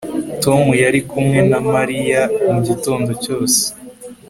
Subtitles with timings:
[0.43, 3.61] Tom yari kumwe na Mariya mugitondo cyose